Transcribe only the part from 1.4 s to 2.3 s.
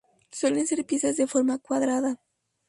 cuadrada.